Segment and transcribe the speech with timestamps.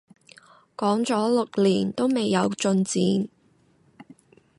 [0.75, 3.29] 講咗六年都未有進展